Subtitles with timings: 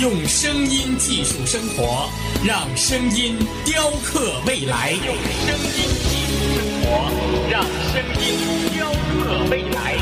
[0.00, 2.08] 用声音技术生活，
[2.42, 3.36] 让声音
[3.66, 4.92] 雕刻未来。
[4.92, 5.76] 用声音
[6.08, 6.88] 技术生活，
[7.50, 8.24] 让声音
[8.72, 8.90] 雕
[9.22, 9.98] 刻未来。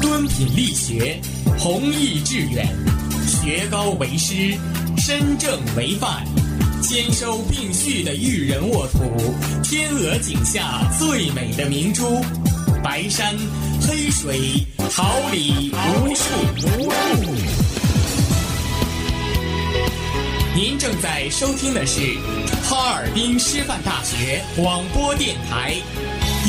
[0.00, 1.20] 敦品力学，
[1.58, 2.66] 弘毅致远。
[3.26, 4.56] 学高为师，
[4.96, 6.24] 身正为范，
[6.90, 8.98] 兼收并蓄的育人沃土，
[9.62, 12.20] 天鹅颈下最美的明珠，
[12.82, 13.32] 白山
[13.80, 16.24] 黑水，桃李无数
[16.66, 16.96] 无数。
[20.52, 22.00] 您正在收听的是
[22.64, 25.76] 哈尔滨师范大学广播电台，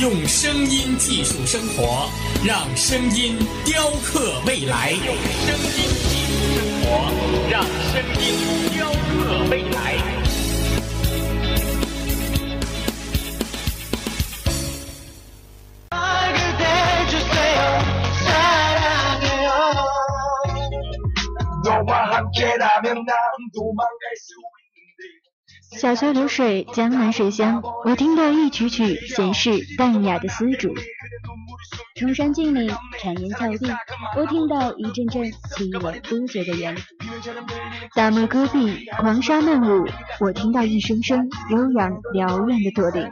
[0.01, 2.09] 用声音技术生活，
[2.43, 4.89] 让声音雕刻未来。
[4.89, 6.89] 用声音技术生活。
[7.51, 8.25] 让声音
[8.73, 9.90] 雕刻未来。
[25.79, 30.73] 小桥流水，江南水乡，我听到一曲曲闲适淡雅的丝竹。
[31.95, 33.71] 崇山峻岭，谗言峭壁，
[34.17, 36.75] 我听到一阵阵凄婉孤绝的人。
[37.95, 39.87] 大漠戈壁，狂沙漫舞，
[40.19, 43.09] 我听到一声声悠扬辽远的驼铃。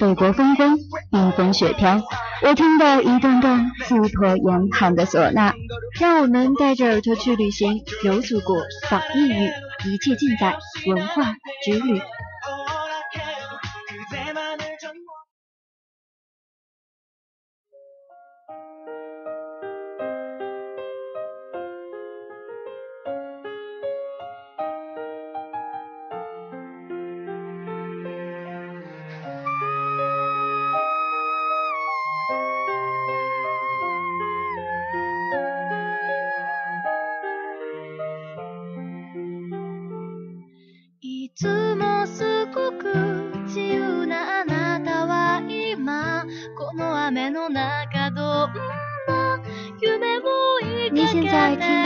[0.00, 0.76] 北国风光，
[1.10, 2.02] 冰封雪飘，
[2.42, 5.52] 我听到一段段气魄严寒的唢呐。
[6.00, 8.56] 让我们带着耳朵去旅行，游祖国，
[8.88, 9.50] 访异域，
[9.84, 12.00] 一切尽在文化之旅。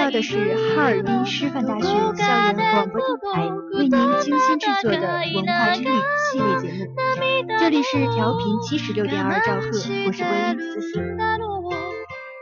[0.04, 5.00] 到的是哈尔滨师范大学校园广播电台为您精心制作的
[5.34, 5.88] 文化之旅
[6.30, 6.94] 系列节目。
[7.58, 9.68] 这里是调频七十六点二兆赫，
[10.06, 11.02] 我是播音思思，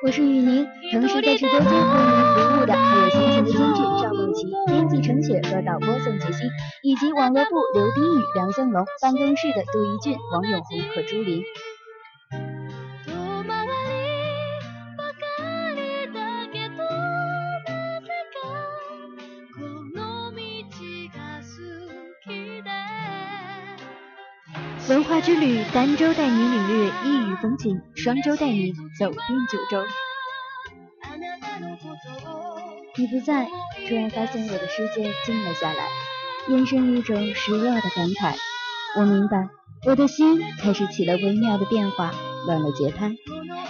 [0.04, 6.42] 我是雨宁，同时在直播间为您服务的还有辛勤的监制赵梦琪、编辑程雪和导播宋杰希，
[6.82, 11.44] 以及网络部刘丁宇、梁香龙，办公室的杜一俊、王永红和朱琳。
[24.88, 29.84] 文化之旅，儋州带你领略异域风情，双州带你走遍九州。
[32.96, 33.46] 你不在，
[33.88, 35.86] 突然发现我的世界静了下来，
[36.48, 38.34] 眼生一种失落的感慨。
[38.98, 39.48] 我明白，
[39.86, 42.12] 我的心开始起了微妙的变化，
[42.46, 43.12] 乱了节拍。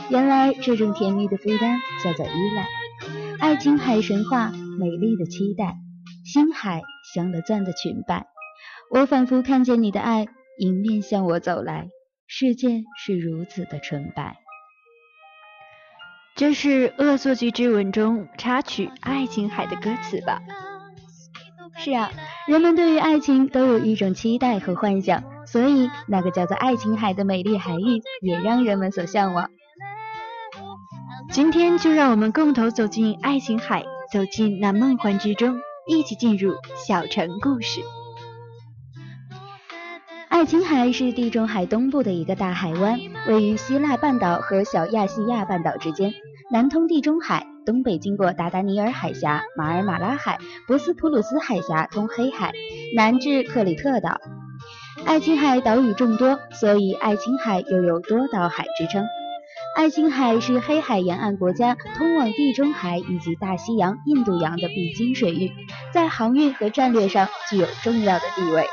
[0.08, 2.66] 原来这种甜蜜的负担叫做依赖。
[3.38, 5.76] 爱琴海神话，美丽的期待，
[6.24, 6.80] 星海
[7.12, 8.26] 镶了钻的裙摆。
[8.90, 10.26] 我仿佛看见你的爱。
[10.58, 11.88] 迎面向我走来，
[12.26, 14.36] 世界是如此的纯白。
[16.36, 20.40] 这是《恶作剧之吻》中插曲《爱琴海》的歌词吧？
[21.78, 22.10] 是啊，
[22.46, 29.50] 人们对于爱情都有一种期待和幻想，所以那个叫做爱琴海的美丽海域也让人们所向往。
[31.30, 36.52] 今天就让我们共同走进爱琴海，走进那梦幻之中，一起进入
[36.86, 37.80] 小城故事。
[40.42, 42.98] 爱琴海是地中海东部的一个大海湾，
[43.28, 46.12] 位于希腊半岛和小亚细亚半岛之间，
[46.50, 52.50] 南通地中海，东北经过达达尼尔海峡、马尔马拉海、博斯普鲁斯海峡通黑海，
[52.96, 54.20] 南至克里特岛。
[55.04, 59.06] 爱琴海岛屿众多，所以爱琴海又有多岛海之称。
[59.76, 65.52] 爱琴海是黑海沿岸国家通往地中海以及大西洋、印度洋的必经水域，
[65.94, 68.66] 在航运和战略上具有重要的地位。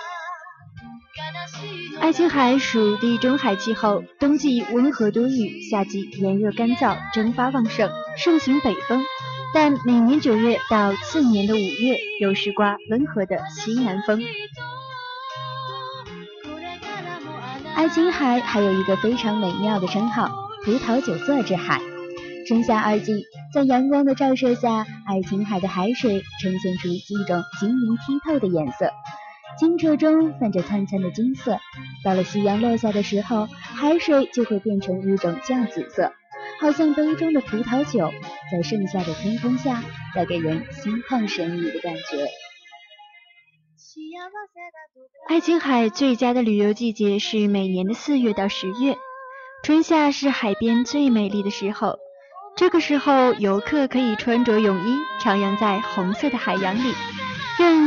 [2.02, 9.04] 爱琴海属地中海气候，冬季温和多雨，夏季炎热干燥，蒸发旺盛，盛行北风。
[9.54, 14.22] 但每年九月到次年的五月，有时刮温和的西南风。
[17.76, 20.30] 爱琴海还有一个非常美妙的称号——
[20.66, 21.82] 葡萄酒色之海。
[22.48, 23.24] 春夏二季，
[23.54, 28.90] 在阳光的照射下，爱琴海的海水呈现出一种晶莹剔透的颜色。
[29.58, 31.60] 清澈中泛着灿灿的金色，
[32.04, 36.14] 到了夕阳落下的时候，海水就会变成一种酱紫色，
[36.62, 38.12] 好像杯中的葡萄酒，
[38.52, 39.84] 在盛夏的天空下，
[40.16, 42.28] 带给人心旷神怡的感觉。
[45.28, 48.98] 爱琴海最佳的旅游季节是每年的四月到十月，
[49.64, 51.98] 春夏是海边最美丽的时候，
[52.56, 56.94] 这个时候游客可以穿着泳衣，徜徉在红色的海洋里。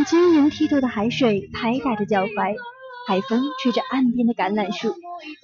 [0.05, 2.57] 晶莹剔透的海水拍打着脚踝，
[3.07, 4.95] 海风吹着岸边的橄榄树，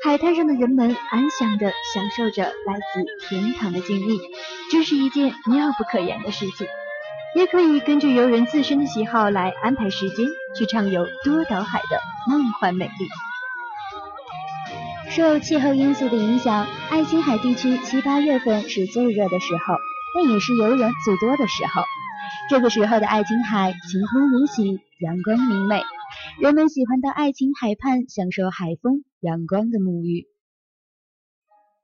[0.04, 4.20] 海滩上的人们安详地享受着来自天堂的经历，
[4.70, 6.66] 这是一件妙不可言的事情。
[7.36, 10.26] 也可以根据游人自身的喜好来安排时间，
[10.56, 13.08] 去畅游多岛海的梦幻美丽。
[15.10, 19.74] 受气候因素的影响，爱琴海地区七八月份是最热的时候，
[20.14, 21.82] 但也是游人最多的时候。
[22.48, 25.82] 这个时候的爱琴海晴空如洗，阳光明媚，
[26.40, 30.26] 人们喜欢到爱琴海畔享受海风、阳光的沐浴。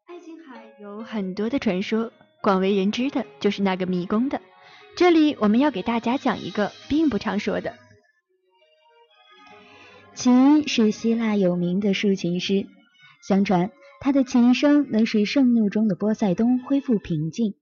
[0.07, 2.11] 爱琴海有很多的传说，
[2.43, 4.41] 广为人知的就是那个迷宫的。
[4.97, 7.75] 这里我们要给大家讲一个并不常说的。
[10.15, 12.67] 琴是希腊有名的竖琴师，
[13.29, 13.71] 相传
[14.01, 17.55] 他的琴声能使盛怒中的波塞冬恢复平静。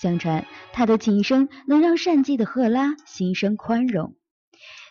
[0.00, 4.14] 相传他的琴声能让善妒的赫拉心生宽容，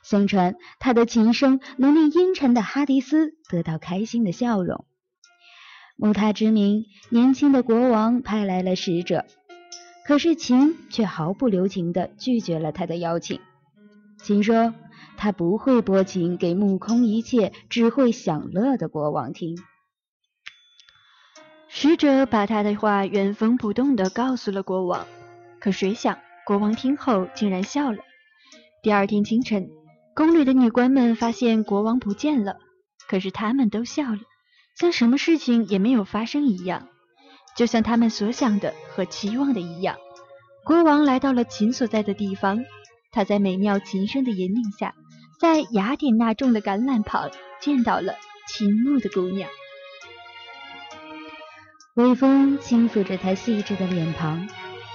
[0.03, 4.85] 相传他的琴声能令阴沉的哈迪斯得到开心的笑容。
[5.95, 9.25] 慕他之名，年轻的国王派来了使者，
[10.05, 13.39] 可是琴却毫不留情地拒绝了他的邀请。
[14.21, 14.73] 琴说
[15.15, 19.57] 他不会拨琴给目空一切、只会享乐的国王听。
[21.69, 25.05] 使者把他的话原封不动地告诉了国王，
[25.59, 27.99] 可谁想国王听后竟然笑了。
[28.81, 29.69] 第二天清晨，
[30.15, 32.57] 宫里的女官们发现国王不见了，
[33.07, 34.19] 可是他们都笑了，
[34.79, 36.87] 像什么事情也没有发生一样，
[37.55, 39.97] 就像他们所想的和期望的一样。
[40.63, 42.63] 国王来到了琴所在的地方，
[43.11, 44.95] 他在美妙琴声的引领下，
[45.39, 47.29] 在雅典娜种的橄榄旁
[47.61, 48.15] 见到了
[48.47, 49.49] 倾慕的姑娘。
[51.97, 54.37] 微风轻抚着她细致的脸庞，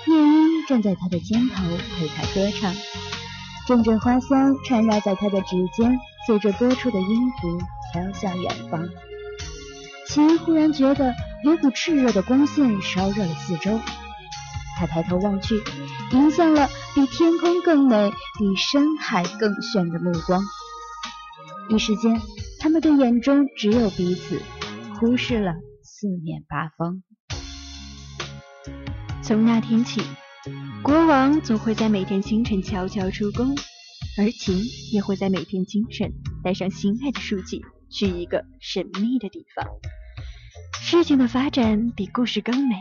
[0.06, 1.64] 夜莺站在她的肩头
[1.98, 2.72] 陪她歌唱，
[3.66, 7.58] 阵阵花香缠绕在她的指尖，随着播出的音符
[7.92, 8.88] 飘向远方。
[10.06, 11.12] 琴忽然觉得
[11.44, 13.80] 有股炽热的光线烧热了四周，
[14.78, 15.60] 他抬头望去，
[16.12, 20.40] 迎向了比天空更美、比深海更炫的目光。
[21.68, 22.22] 一时间，
[22.60, 24.40] 他们的眼中只有彼此，
[25.00, 25.52] 忽视了。
[26.02, 27.00] 四面八方。
[29.22, 30.00] 从那天起，
[30.82, 33.54] 国王总会在每天清晨悄悄出宫，
[34.18, 34.60] 而琴
[34.92, 36.12] 也会在每天清晨
[36.42, 39.64] 带上心爱的书籍去一个神秘的地方。
[40.80, 42.74] 事情的发展比故事更美，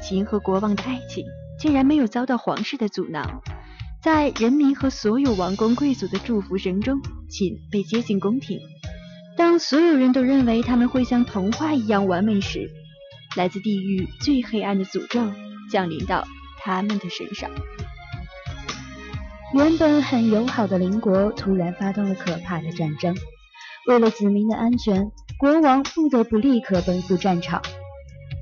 [0.00, 1.26] 琴和国王的爱情
[1.60, 3.42] 竟然没有遭到皇室的阻挠，
[4.02, 8.58] 在人民和所有王公贵族的祝福声中，琴被接进宫廷。
[9.38, 12.68] 当所有人都认为他们会像童话一样完美时，
[13.36, 15.32] 来自地狱最黑暗的诅咒
[15.70, 16.26] 降临到
[16.60, 17.48] 他们的身上。
[19.54, 23.16] 原本很友好的邻国突然发动了可怕的战争，
[23.86, 27.62] 为了子民的安全，国王不得不立刻奔赴战场。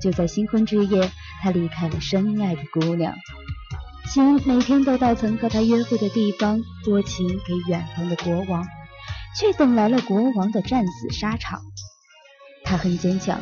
[0.01, 1.11] 就在新婚之夜，
[1.43, 3.13] 他离开了深爱的姑娘，
[4.11, 8.65] 请每天都到曾和他约会的地方拨琴给远方的国王。
[9.39, 11.61] 却等来了国王的战死沙场。
[12.63, 13.39] 他很坚强，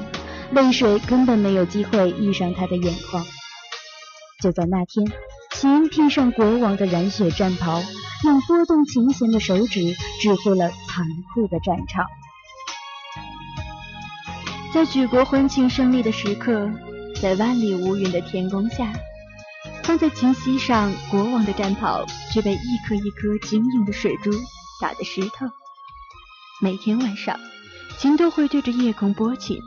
[0.52, 3.26] 泪水根本没有机会遇上他的眼眶。
[4.42, 5.12] 就在那天，
[5.56, 7.82] 琴披上国王的染血战袍，
[8.24, 12.06] 用拨动琴弦的手指指挥了残酷的战场。
[14.74, 16.70] 在举国欢庆胜利的时刻，
[17.22, 18.92] 在万里无云的天空下，
[19.84, 24.30] 放在琴膝上，国王的战袍却被一颗一颗晶莹的水珠
[24.82, 25.48] 打得湿透。
[26.62, 27.38] 每天晚上，
[28.00, 29.60] 琴都会对着夜空拨琴。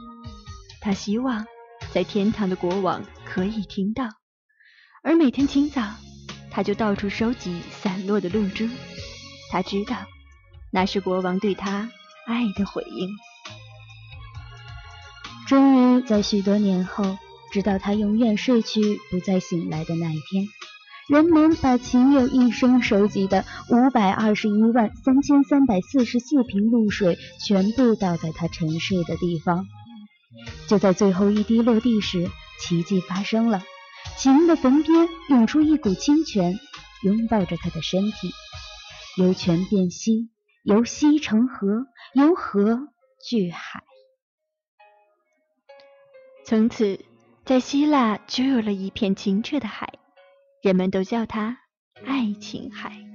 [0.80, 1.45] 他希望
[1.92, 4.09] 在天堂的国王可以听到。
[5.02, 5.83] 而每天清早，
[6.50, 8.66] 他就到处收集散落的露珠。
[9.50, 9.99] 他知道，
[10.73, 11.90] 那是国王对他
[12.26, 13.11] 爱的回应。
[15.47, 17.18] 终于在许多年后，
[17.52, 18.80] 直到他永远睡去
[19.11, 20.47] 不再醒来的那一天，
[21.09, 29.65] 人们把秦友一生收集的五百二十一万三千三百四十四瓶露水全部倒在他沉睡的地方。
[30.69, 32.29] 就在最后一滴落地时，
[32.61, 33.62] 奇迹发生了，
[34.19, 36.59] 秦的坟边涌出一股清泉，
[37.03, 38.31] 拥抱着他的身体，
[39.17, 40.29] 由泉变溪。
[40.65, 42.88] 由溪成河，由河
[43.27, 43.83] 聚海。
[46.45, 47.00] 从此，
[47.47, 49.95] 在希腊就有了一片清澈的海，
[50.61, 51.57] 人们都叫它
[52.05, 53.09] 爱琴海。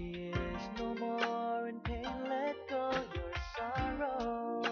[0.00, 4.62] She is no more in pain, let go your sorrow.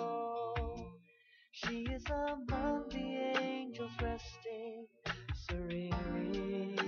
[1.53, 4.87] She is among the angels resting
[5.35, 6.79] serenely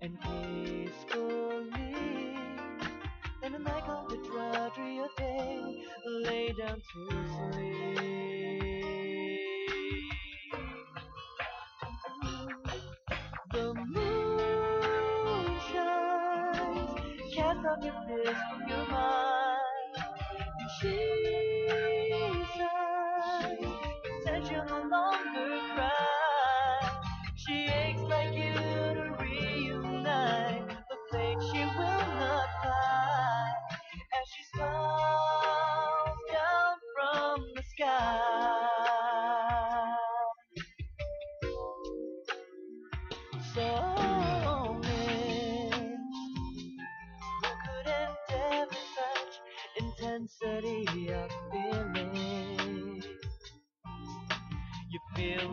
[0.00, 1.94] and peacefully.
[3.44, 7.67] And a night come the drudgery of day, lay down to sleep.
[17.80, 18.67] forgiveness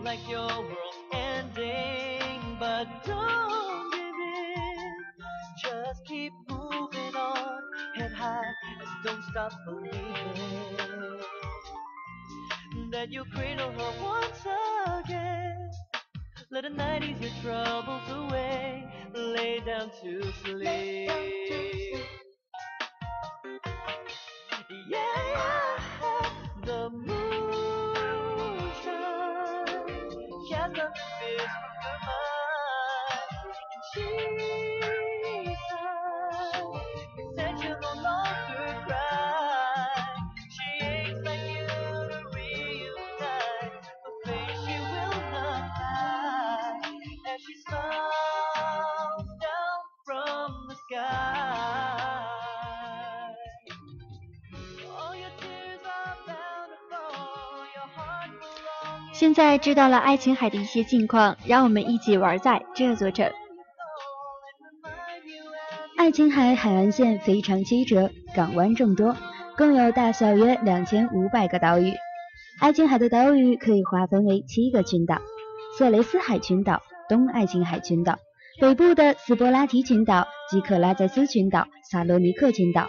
[0.06, 4.94] like your world's ending, but don't give in.
[5.64, 7.62] Just keep moving on,
[7.96, 9.96] head high, and don't stop believing
[12.92, 14.46] that you'll cradle her once
[15.04, 15.72] again.
[16.52, 21.10] Let the night ease your troubles away, lay down to sleep.
[59.36, 63.30] 在知道了爱琴海的一些近况，让我们一起玩在这座城。
[65.98, 69.14] 爱琴海海岸线非常曲折，港湾众多，
[69.58, 71.92] 共有大小约两千五百个岛屿。
[72.62, 75.20] 爱琴海的岛屿可以划分为七个群岛：
[75.78, 78.18] 色雷斯海群岛、东爱琴海群岛、
[78.62, 82.88] 北部的斯波拉提群岛、及克拉在斯群岛、萨罗尼克群岛、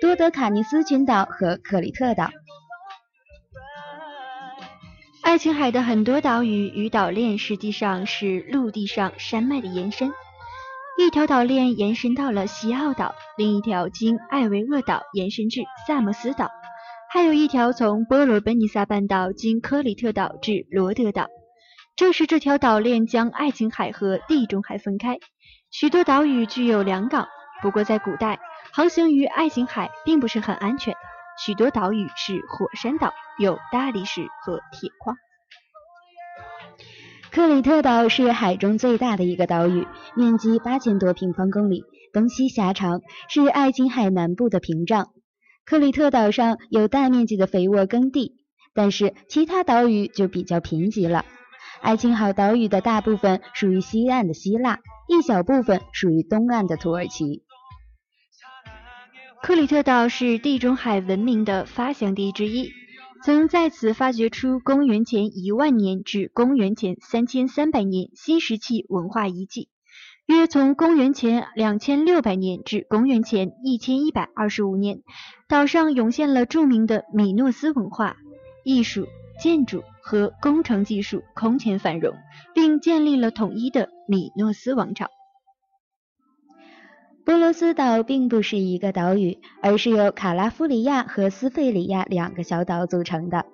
[0.00, 2.30] 多德卡尼斯群岛和克里特岛。
[5.34, 10.12] 爱琴海的很多岛屿与岛链实际上是陆地上山脉的延伸，
[10.96, 16.52] 一条岛链延伸到了西澳岛，另一条经艾维厄岛延伸至萨默斯岛，
[17.10, 21.26] 还有一条从波罗奔尼撒半岛经科里特岛至罗德岛。
[21.96, 25.18] 正是这条岛链将爱琴海和地中海分开。
[25.72, 27.26] 许多岛屿具有良港，
[27.60, 28.38] 不过在古代，
[28.72, 30.94] 航行于爱琴海并不是很安全。
[31.36, 35.16] 许多岛屿是火山岛，有大理石和铁矿。
[37.30, 45.08] 克里特岛是海中最大的一个岛屿，面积八千多平方公里，东西狭长，是爱琴海南部的屏障。
[45.64, 48.36] 克里特岛上有大面积的肥沃耕地，
[48.72, 51.24] 但是其他岛屿就比较贫瘠了。
[51.80, 57.42] 爱琴海岛屿的大部分属于西岸的希腊，一小部分属于东岸的土耳其。
[59.44, 62.72] 克里特岛是地中海文明的发祥地之一，
[63.22, 69.68] 曾在此发掘出公元前一万年至公元前三千三百年新石器文化遗迹，
[70.24, 75.02] 约从公元前两千六百年至公元前一千一百二十五年，
[75.46, 78.16] 岛上涌现了著名的米诺斯文化、
[78.64, 79.06] 艺术、
[79.42, 82.14] 建筑和工程技术空前繁荣，
[82.54, 85.08] 并建立了统一的米诺斯王朝。
[87.24, 93.46] 波罗斯岛并不是一个岛屿，而是由卡拉夫里亚和斯费里亚两个小岛组成的。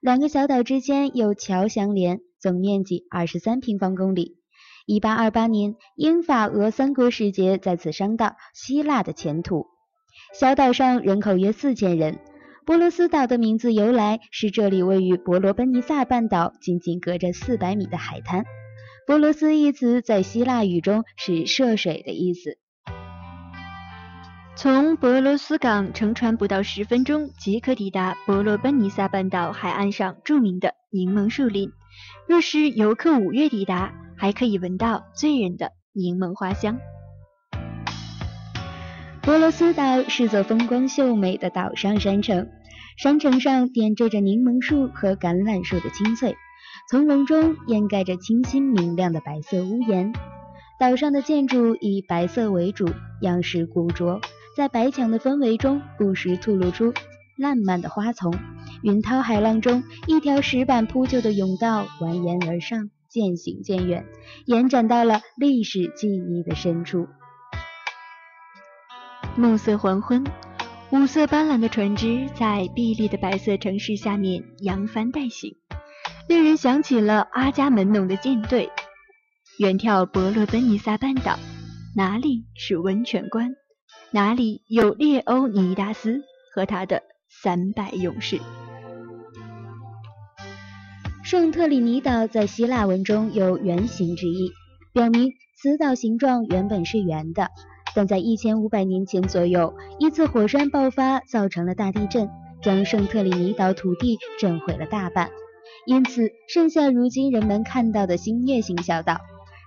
[0.00, 4.36] 两个小岛之间有桥相连，总面积二十三平方公里。
[4.86, 9.66] 一八二八年，英法俄三国使节在此商讨希腊的前途。
[10.32, 12.20] 小岛上人口约四千人。
[12.64, 18.44] 波罗斯岛的名字由来是这里位于伯罗奔尼撒半岛，仅仅隔着四百米的海滩。
[19.04, 22.58] 波罗斯一词在希腊语中是涉水的意思。
[24.56, 31.70] 从博罗斯港乘船不到十分钟即可抵达伯罗奔尼撒半岛海岸上著名的柠檬树林。
[32.26, 36.78] 若是游客五月抵达，还可以闻到醉人的柠檬花香。
[39.20, 42.48] 博罗斯岛是座风光秀美的岛上山城，
[42.96, 46.34] 山城上点缀着柠檬树和橄榄树的青翠，
[46.90, 50.14] 丛林中掩盖着清新明亮的白色屋檐。
[50.80, 52.88] 岛上的建筑以白色为主，
[53.20, 54.18] 样式古拙。
[54.56, 56.94] 在白墙的氛围中，不时吐露出
[57.36, 58.32] 烂漫的花丛。
[58.82, 64.06] 云涛海浪中，一条石板铺就的甬道蜿蜒而上，渐行渐远，
[64.46, 67.06] 延展到了历史记忆的深处。
[69.36, 70.24] 暮色黄昏，
[70.88, 75.54] 五色斑斓的船只在碧绿的白色城市下面扬帆带行，
[76.30, 78.70] 令人想起了阿伽门农的舰队
[79.58, 81.38] 远眺伯罗奔尼撒半岛。
[81.94, 83.54] 哪里是温泉关？
[84.12, 86.22] 哪里有列欧尼达斯
[86.54, 88.40] 和他的三百勇士？
[91.24, 94.52] 圣特里尼岛在希腊文中有圆形之意，
[94.92, 97.50] 表明此岛形状原本是圆的，
[97.96, 102.30] 但在一千五百年前左右，一次火山爆发造成了大地震，
[102.62, 105.30] 将圣特里尼岛土地震毁了大半，
[105.84, 109.18] 因此剩下如今人们看到的新月形小岛。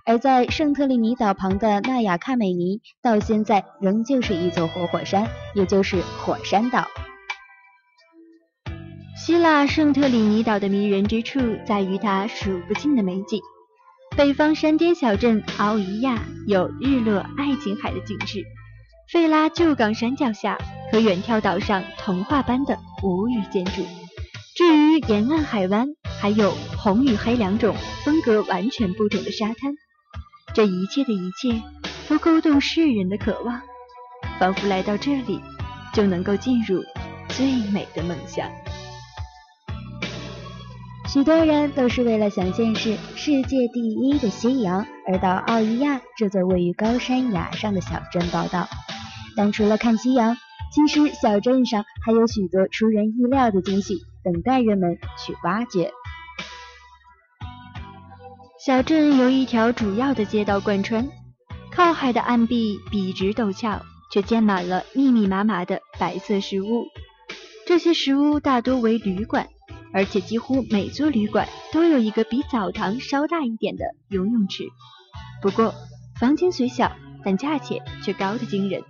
[0.06, 6.88] 而在圣特里尼岛旁的纳亚卡美尼，到现在仍旧是一座活火山，也就是火山岛。
[9.16, 13.40] 希腊圣特里尼岛的迷人之处在于它数不尽的美景。
[14.16, 18.42] 北方山巅小镇奥伊亚有日落爱琴海的景致，
[19.12, 20.58] 费拉旧港山脚下
[20.90, 23.82] 可远眺岛上童话般的无语建筑。
[24.56, 25.86] 至于沿岸海湾，
[26.20, 29.74] 还有红与黑两种风格完全不同的沙滩。
[30.52, 31.62] 这一切的一切，
[32.08, 33.60] 都勾动世人的渴望，
[34.38, 35.40] 仿佛来到这里
[35.94, 36.82] 就能够进入
[37.28, 38.48] 最美的梦想。
[41.06, 48.68] 许多人都是为了想见识世界第一的夕阳而到奥伊亚这座位于高山崖上的小镇报道。
[49.36, 50.36] 但除了看夕阳，
[50.72, 55.92] 其实小镇上还有许多出人意料的惊喜等待人们去挖掘。
[58.62, 61.08] 小镇由一条主要的街道贯穿，
[61.70, 63.80] 靠海的岸壁笔直陡峭，
[64.12, 66.84] 却建满了密密麻麻的白色石屋。
[67.66, 69.48] 这些石屋大多为旅馆，
[69.94, 74.64] 而且几乎每座旅馆都有一个比澡堂稍大一点的游泳池。
[75.40, 75.72] 不过，
[76.18, 76.92] 房间虽小，
[77.24, 78.82] 但价钱却高得惊人。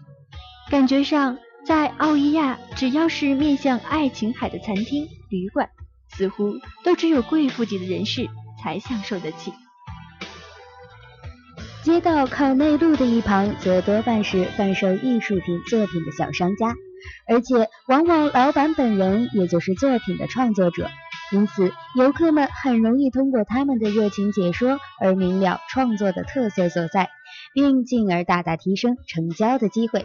[0.68, 5.70] 感觉上，在奥伊亚，只要是面向爱琴海的餐厅、旅馆，
[6.08, 8.28] 似乎都只有贵妇级的人士。
[8.62, 9.52] 才享受得起。
[11.82, 16.74] 街道靠内陆的一旁，则多半是贩售艺术品作品的小商家，
[17.26, 20.90] 而且往往老板本人也就是作品的创作者，
[21.32, 27.08] 因此游客们很容易通过他们的热情解说而明了创作的特色所在，
[27.54, 30.04] 并进而大大提升成交的机会。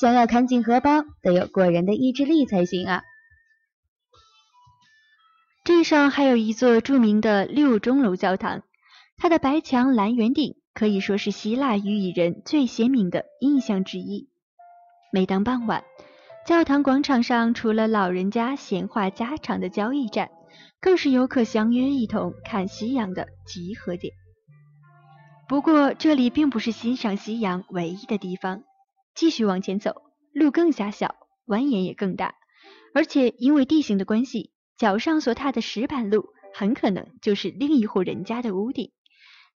[0.00, 3.02] 想要看紧荷包，得有过人的意志力才行啊！
[5.68, 8.62] 镇上还有一座著名的六钟楼教堂，
[9.18, 14.30] 它的白墙蓝圆顶可以说是希腊语蚁人最鲜明的印象之一。
[15.12, 15.84] 每当傍晚，
[16.46, 20.30] 教堂广场上除了老人家闲话家常的交易站，
[20.80, 24.14] 更是游客相约一同看夕阳的集合点。
[25.50, 28.62] 不过，这里并不是欣赏夕阳唯一的地方。
[29.14, 30.00] 继续往前走，
[30.32, 31.14] 路更狭小，
[31.46, 32.36] 蜿蜒也更大，
[32.94, 34.50] 而且因为地形的关系。
[34.78, 38.92] 脚上所踏的石板路，很可能就是另一户人家的屋顶。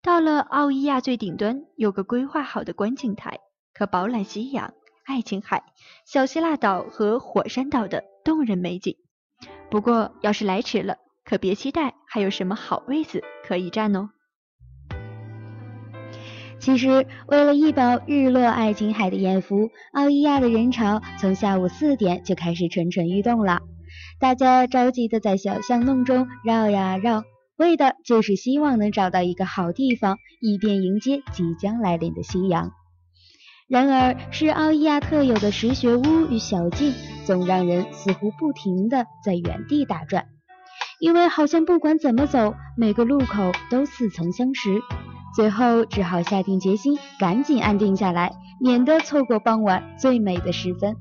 [0.02, 3.38] 到了奥伊亚最顶端，有个规划好的观景台，
[3.72, 5.62] 可饱览夕阳、爱琴海、
[6.04, 8.96] 小希腊岛和火山岛的动人美景。
[9.70, 14.10] 不过，要是来迟了，可别期待还有什么好位子可以占哦。
[16.58, 23.62] 其实，为了一饱日落爱琴海的眼福，奥伊亚的人潮从下午四点就开始蠢蠢欲动了。
[24.22, 27.24] 大家着急的在小巷弄中绕呀绕，
[27.56, 32.70] 为的就是希望能找到一个好地方，以便迎接即将来临的夕阳。
[33.68, 40.26] 然而，是奥伊亚特有的石学屋与小径，总让人似乎不停的在原地打转，
[41.00, 44.80] 因为好像不管怎么走，每个路口都似曾相识。
[45.34, 48.30] 最后只好下定决心，赶紧安定下来，
[48.60, 50.94] 免得错过傍晚最美的时分。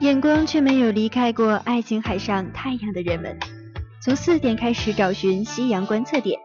[0.00, 3.38] 眼光却没有离开过爱琴海上太阳的人们，
[4.02, 6.38] 从四点开始找寻夕阳观测点。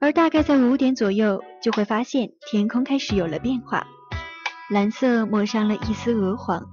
[0.00, 3.86] 而大概在五点左右，就会发现天空开始有了变化，
[4.68, 6.66] 蓝色抹上了一丝鹅黄。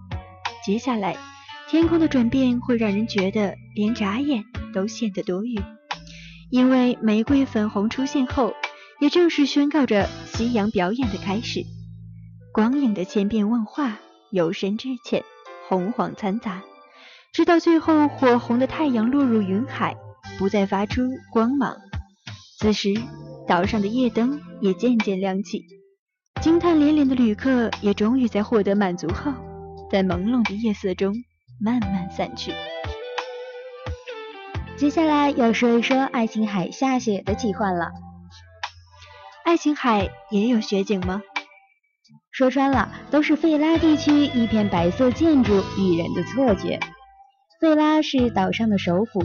[0.65, 1.15] 接下来，
[1.69, 4.43] 天空的转变会让人觉得连眨眼
[4.73, 5.61] 都显得多余，
[6.49, 8.55] 因为玫瑰粉红出现后，
[8.99, 11.63] 也正是宣告着夕阳表演的开始。
[12.51, 13.99] 光影的千变万化，
[14.31, 15.23] 由深至浅，
[15.69, 16.63] 红黄掺杂，
[17.31, 19.95] 直到最后火红的太阳落入云海，
[20.39, 21.77] 不再发出光芒。
[22.57, 22.95] 此时，
[23.47, 25.63] 岛上的夜灯也渐渐亮起，
[26.41, 29.31] 惊叹连连的旅客也终于在获得满足后，
[29.91, 31.13] 在朦胧的夜色中
[31.61, 32.51] 慢慢散去。
[34.75, 37.91] 接下来要说一说爱琴海下雪的奇幻了。
[39.45, 41.21] 爱琴海也有雪景吗？
[42.39, 46.79] 说穿了，都是费拉地区一片白色建筑与人的错觉。
[47.59, 49.21] 费拉是岛上的首府，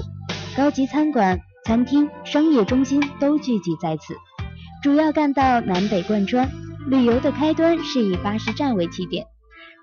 [0.57, 1.39] 高级餐馆。
[1.65, 4.17] 餐厅、商业中心都聚集在此，
[4.83, 6.51] 主要干道南北贯穿。
[6.89, 9.25] 旅游的开端是以巴士站为起点，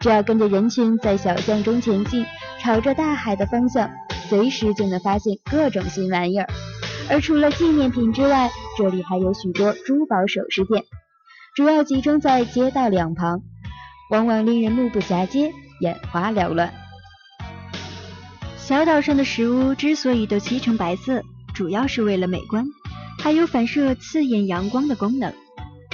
[0.02, 2.26] 只要跟着人群在小巷中前进，
[2.60, 3.90] 朝着大海的方向，
[4.28, 6.50] 随时就能发现各种新玩意儿。
[7.10, 10.84] 而除了纪念品之外，这里还有许多珠宝首饰店，
[11.54, 13.42] 主要集中在街道两旁，
[14.10, 16.74] 往往令人目不暇接、眼花缭乱。
[18.56, 21.22] 小岛上的石屋之所以都漆成白色。
[21.54, 22.66] 主要是为了美观，
[23.20, 25.34] 还有反射刺眼阳光的功能。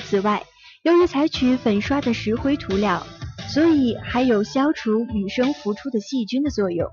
[0.03, 0.43] 此外，
[0.83, 3.01] 由于采取粉刷的石灰涂料，
[3.49, 6.87] 所以还有消除雨声浮出的细菌的作用。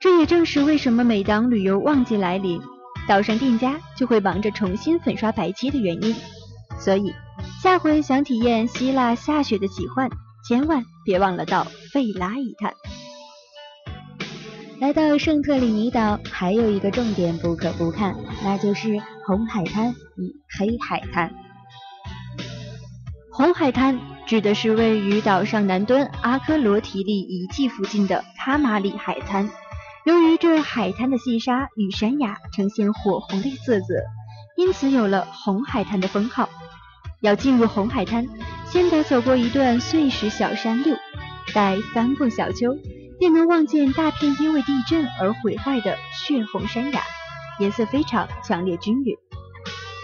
[0.00, 2.60] 这也正是为什么每当旅游旺季来临，
[3.08, 6.14] 岛上店家就会忙着重新粉刷白漆的原因。
[6.78, 7.12] 所以，
[7.62, 10.08] 下回想体验希腊下雪的奇幻，
[10.46, 12.72] 千万别忘了到费拉一探。
[14.80, 21.34] 来到圣特里尼岛，还有一个重点不可不看，那就是红海滩与黑海滩。
[23.32, 29.50] 红海滩指的是位于岛上南端阿科罗提利遗迹附近的卡马里海滩。
[30.04, 33.86] 由于这海滩的细沙与山崖呈现火红的色泽，
[34.56, 36.48] 因此有了红海滩的封号。
[37.20, 38.26] 要进入红海滩，
[38.66, 40.96] 先得走过一段碎石小山路，
[41.54, 42.76] 待翻过小丘。
[43.20, 47.02] 便能望见大片因为地震而毁坏的血红山崖，
[47.58, 49.16] 颜色非常强烈均匀。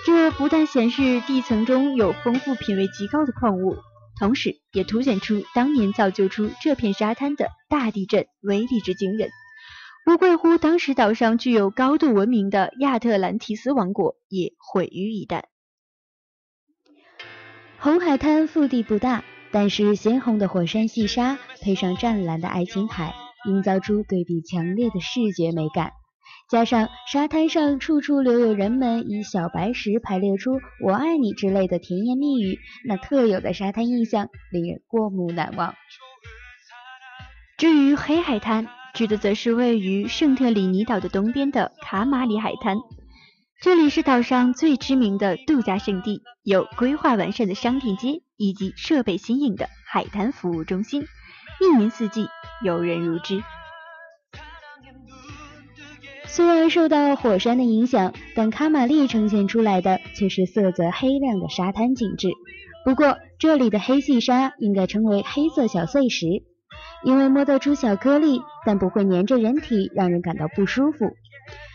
[0.04, 3.76] 这不但显示地层中有丰富品位极高的矿物，
[4.18, 9.30] 同时也凸显出当年造就出这片沙滩的大地震威力之惊人。
[10.08, 15.44] 无怪乎当时岛上具有高度文明的亚特兰提斯王国也毁于一旦。
[17.84, 19.22] 红海滩腹地不大。
[19.52, 23.14] 但是鲜红的火山细沙配上湛蓝的爱琴海，
[23.46, 25.92] 营造出对比强烈的视觉美感。
[26.50, 35.74] 加上沙滩上处处留有人们以小白石排列出“我爱你”之类的甜言蜜语，那特有的沙滩印象令人过目难忘。
[37.58, 42.78] 至于黑海滩，指的则是位于圣特里尼岛的东边的卡马里海滩。
[43.64, 51.06] 这里是岛上最知名的度假胜地，有规划完善的商店街以及设备新颖的海滩服务中心，
[51.62, 52.26] 一年四季
[52.62, 53.42] 游人如织。
[56.26, 62.28] 虽然受到火山的影响，但卡马利呈现出来的却是色泽黑亮的沙滩景致。
[62.84, 66.26] 不过，这里的黑细沙应该称为黑色小碎石，
[67.02, 71.06] 因为摸得出小颗粒，但不会粘着人体，让人感到不舒服。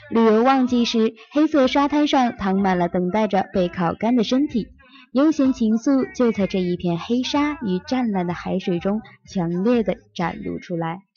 [0.09, 4.67] 旅游旺季时，黑色沙滩上躺满了等待着被烤干的身体，
[5.13, 11.08] 悠闲情愫就在这一片黑沙与湛蓝的海水中强烈的展露出来。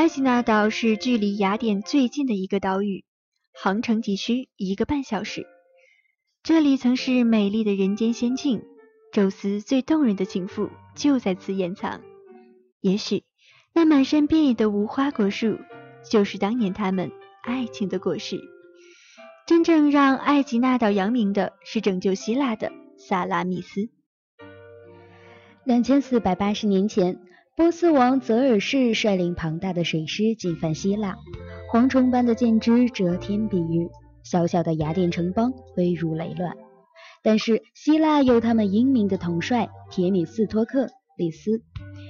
[0.00, 3.04] 埃吉纳岛是距离雅典最近的一个岛屿，
[3.52, 5.46] 航程仅需一个半小时。
[6.42, 8.62] 这里曾是美丽的人间仙境，
[9.12, 12.00] 宙斯最动人的情妇就在此掩藏。
[12.80, 13.24] 也许
[13.74, 15.58] 那满山遍野的无花果树，
[16.08, 18.40] 就是当年他们爱情的果实。
[19.46, 23.90] 真正让埃吉纳岛扬名的是拯救希腊的萨拉密斯。
[25.64, 27.20] 两千四百八十年前。
[27.60, 31.18] 波斯王泽尔士率领庞大的水师进犯希腊，
[31.70, 33.90] 蝗虫般的箭支遮天蔽日，
[34.22, 36.56] 小小的雅典城邦危如累卵。
[37.22, 41.60] 但是希腊有他们英明的统帅铁米斯托克里斯，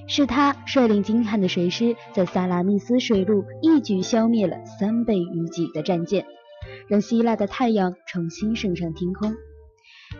[0.06, 6.26] 是他率领精悍的水师，在萨拉密斯水路一举消灭了三倍于己的战舰，
[6.86, 9.34] 让希腊的太阳重新升上天空。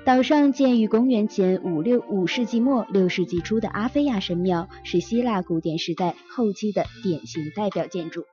[0.03, 8.25] 岛上建于公元前五六五世纪末六世纪初的阿菲亚神庙，是希腊古典时代后期的典型代表建筑。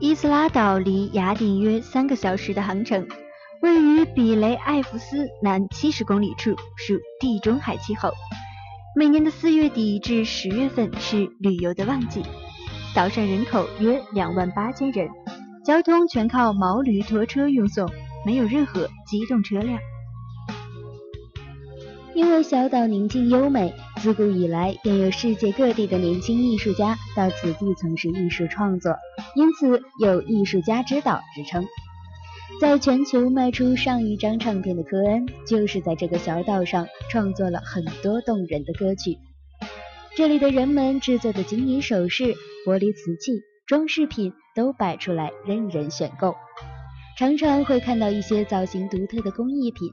[0.00, 3.06] 伊斯拉岛离雅典约三个小时的航程，
[3.62, 8.10] 位于比雷埃夫斯南七十公里处，属地中海气候。
[8.96, 12.22] 每年的四月底至十月份是旅游的旺季。
[12.94, 15.08] 岛上人口约两万八千人，
[15.64, 17.88] 交通全靠毛驴拖车运送。
[18.24, 19.78] 没有任何机动车辆。
[22.14, 28.96] 因为小岛宁静优美，自古以来便有世界各地的年轻艺术家到此地从事艺术创作，
[29.34, 31.64] 因此有“艺术家之岛”之称。
[32.60, 39.16] 在全球卖出上亿张唱片的科恩，就是在这个小岛上创作了很多动人的歌曲。
[40.14, 42.34] 这里的人们制作的金银首饰、
[42.66, 46.34] 玻璃瓷器、装饰品都摆出来，任人选购。
[47.22, 49.88] 常常会看到一些造型独特的工艺品，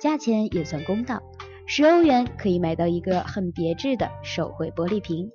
[0.00, 1.22] 价钱也算公道，
[1.64, 5.30] 十欧元可以买到一个很别致的手绘玻璃瓶。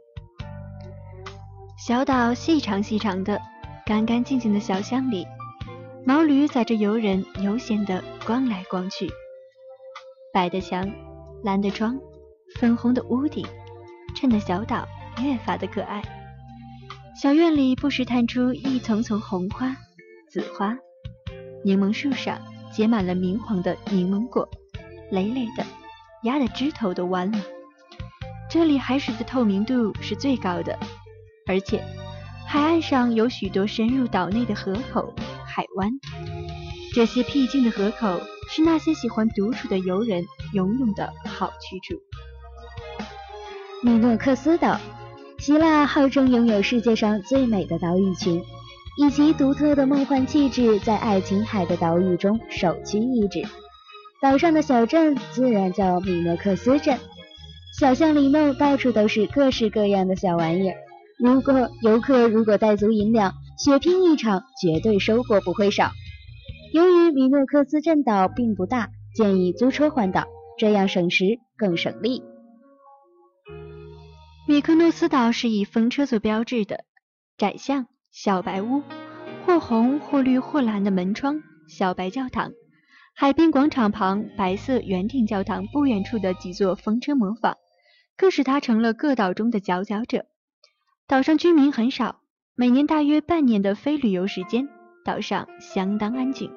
[1.78, 3.40] 小岛细长细长的，
[3.86, 5.26] 干干净净的小巷里，
[6.06, 9.10] 毛驴载着游人悠闲地逛来逛去。
[10.34, 10.92] 白的墙，
[11.46, 11.98] 蓝的窗，
[12.60, 13.48] 粉红的屋顶，
[14.14, 14.86] 衬得小岛
[15.24, 16.02] 越发的可爱。
[17.16, 19.74] 小院里不时探出一丛丛红花、
[20.30, 20.78] 紫花。
[21.64, 22.40] 柠檬树上
[22.72, 24.48] 结满了明黄的柠檬果，
[25.12, 25.66] 累累的，
[26.24, 27.40] 压得枝头都弯了。
[28.50, 30.78] 这里海水的透明度是最高的，
[31.48, 31.84] 而且
[32.46, 35.14] 海岸上有许多深入岛内的河口、
[35.46, 35.92] 海湾。
[36.94, 42.02] 这些僻静的河口是那些喜欢独处的游人游泳的好去处。
[43.84, 44.80] 米诺克斯岛，
[45.38, 48.42] 希腊号称拥有世界上最美的岛屿群。
[49.00, 53.44] 以其独特的梦幻气质，在爱琴海的岛屿中首屈一指。
[54.20, 56.98] 岛上的小镇自然叫米诺克斯镇，
[57.80, 60.76] 小巷里弄到处都是各式各样的小玩意儿。
[61.20, 65.92] 如果游客如果带足银两，血拼一场，绝对收获不会少。
[66.74, 70.26] 由于米诺克斯镇岛并不大，建议租车环岛，
[70.58, 72.24] 这样省时更省力。
[74.48, 76.84] 米克诺斯岛是以风车做标志的
[77.38, 77.86] 窄巷。
[78.12, 78.82] 小白屋，
[79.46, 82.52] 或红或绿或蓝的门窗，小白教堂，
[83.14, 87.58] 海滨广场旁白色圆顶教堂不远处的几座风车模仿，
[88.16, 90.26] 更使它成了各岛中的佼佼者。
[91.08, 92.22] 岛上居民很少，
[92.56, 94.68] 每年大约半年的非旅游时间，
[95.06, 96.52] 岛上相当安静。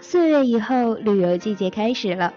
[0.00, 2.32] 四月以后，旅游季节开始了。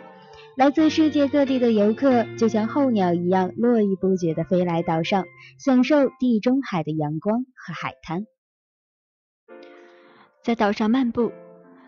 [0.62, 5.26] 来自世界各地的游客就像候鸟一样络绎不绝地飞来岛上，
[5.58, 8.28] 享受地中海的阳光和海滩。
[10.43, 11.32] 在岛上漫步，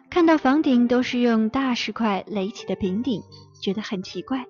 [0.09, 3.21] 看到房顶都是用大石块垒起的平顶，
[3.61, 4.47] 觉得很奇怪。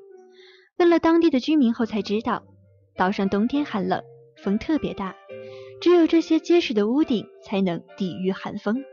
[0.77, 2.45] 问了当地的居民后才知道，
[2.95, 4.01] 岛上冬天寒冷，
[4.41, 5.17] 风特别大，
[5.81, 8.85] 只有这些结实的屋顶才能抵御寒风，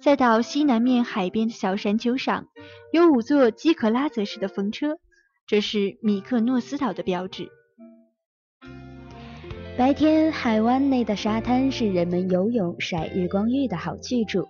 [0.00, 2.46] 再到西南面海边的小山丘上，
[2.92, 4.98] 有五座基克拉泽式的风车，
[5.46, 7.48] 这是米克诺斯岛的标志。
[9.76, 14.46] 白天，海湾内的沙滩是人们游泳、晒日光浴的好去处。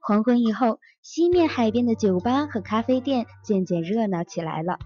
[0.00, 4.78] 黄昏以后，西面海边的酒吧和咖啡店渐渐热闹起来了，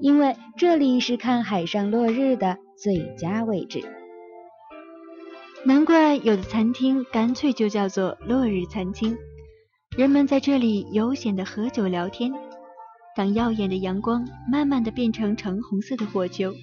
[0.00, 3.84] 因为这里是看海上落日的最佳位置。
[5.64, 9.18] 难怪有的餐厅干脆就叫做落日餐厅。
[10.00, 12.32] 人们在这里悠闲地喝酒聊天。
[13.14, 16.54] 当耀眼的阳光慢慢地变成橙红色的火球。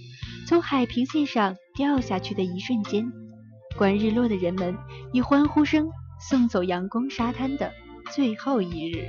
[0.47, 3.07] 从海平线上掉下去的一瞬间，
[3.77, 4.75] 观日落的人们
[5.13, 5.87] 以欢呼声
[6.19, 7.71] 送走阳光沙滩的
[8.11, 9.07] 最后一日。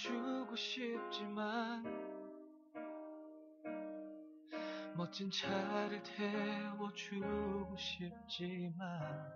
[0.00, 1.84] 주고 싶지만
[4.96, 9.30] 멋진 차를 태워주고 싶지만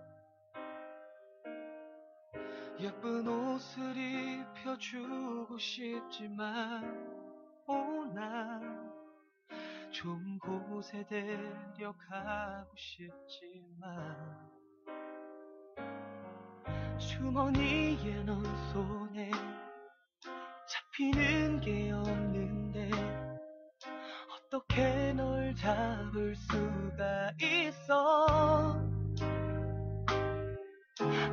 [2.79, 6.79] 예쁜 옷을 입혀주고 싶지만오난좋은
[10.39, 14.49] 곳에 데려가고 싶지만
[16.97, 19.29] 주머니에 넣은 손에
[20.95, 22.89] 잡히는 게 없는데
[24.31, 28.79] 어떻게 널 잡을 수가 있어?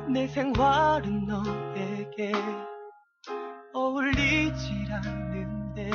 [0.09, 2.33] 내 생활은 너에게
[3.73, 5.89] 어울리질 않는데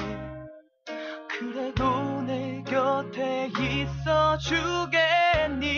[1.29, 5.69] 그래도 내 곁에 있어 주겠니?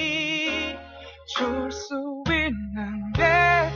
[1.37, 3.73] 줄 수 있는데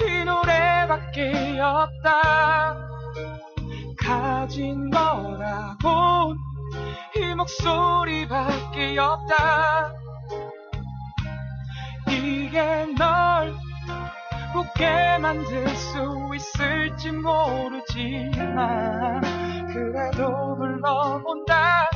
[0.00, 2.89] 이 노래밖에 없다
[4.10, 6.36] 가진 거라곤
[7.14, 9.94] 이 목소리밖에 없다.
[12.08, 13.54] 이게 널
[14.52, 18.00] 웃게 만들 수 있을지 모르지만
[19.68, 21.90] 그래도 불러본다.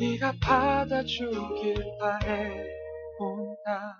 [0.00, 2.64] 네가 받아주길 바래
[3.18, 3.98] 본다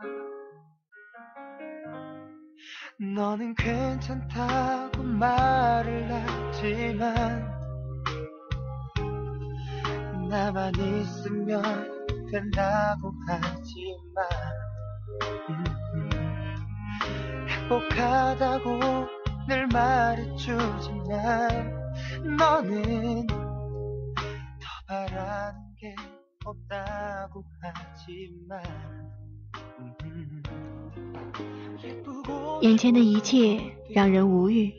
[3.03, 7.51] 너는 괜찮다고 말을 하지만
[10.29, 11.63] 나만 있으면
[12.31, 14.27] 된다고 하지만
[15.49, 16.11] 음, 음.
[17.49, 18.79] 행복하다고
[19.49, 21.09] 늘 말해주지만
[22.37, 23.39] 너는 더
[24.87, 25.97] 바라는 게
[26.45, 29.20] 없다고 하지만 음,
[32.61, 34.73] 眼前的一切让人无语，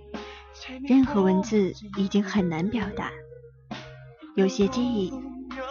[0.88, 3.12] 任何文字已经很难表达。
[4.36, 5.14] 有些记忆，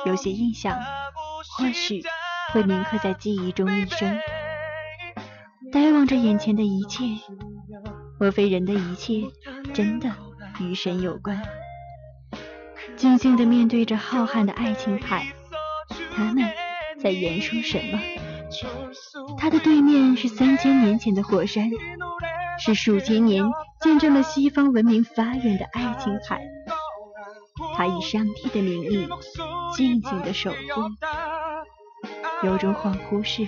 [0.04, 0.76] 有些印象，
[1.56, 2.02] 或许
[2.52, 4.18] 会铭刻在记忆中一生。
[5.72, 7.04] 呆望着眼前的一切，
[8.18, 9.22] 莫非人的一切
[9.72, 10.10] 真的
[10.60, 11.40] 与神有关？
[12.96, 15.32] 静静地面对着浩瀚的爱情海，
[16.14, 16.44] 他们
[16.98, 18.00] 在言说什么？
[19.38, 21.70] 它的对面是三千年前的火山，
[22.58, 23.44] 是数千年
[23.80, 26.40] 见证了西方文明发源的爱琴海。
[27.76, 29.08] 它以上帝的名义
[29.74, 30.56] 静静的守护，
[32.46, 33.46] 有种恍惚式，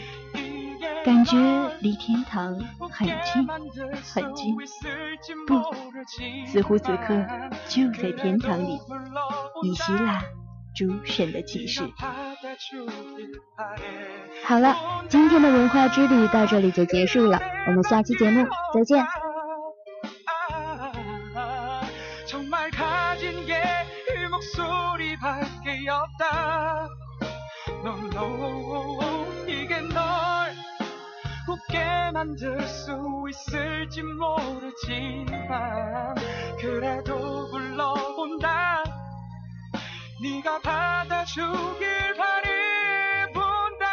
[1.04, 1.36] 感觉
[1.80, 2.58] 离天堂
[2.90, 3.46] 很近
[4.14, 4.54] 很近，
[5.46, 5.62] 不，
[6.46, 7.24] 似乎此刻
[7.68, 8.78] 就在天堂里。
[9.62, 10.22] 以希腊
[10.74, 11.82] 诸神的启示。
[14.44, 14.76] 好了，
[15.08, 19.04] 今天的文化之旅到这里就结束了，我们下期节目再见。
[40.22, 43.26] 네가 받아주길 바래.
[43.32, 43.86] 본다.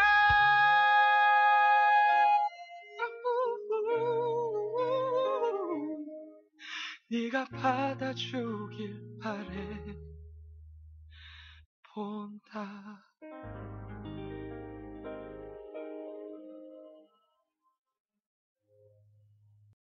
[7.09, 9.97] 네가 받아주길 바래.
[11.95, 13.08] 본다.